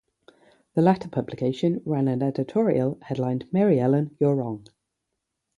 [0.73, 4.65] The latter publication ran an editorial headlined "Mary Ellen, You're Wrong".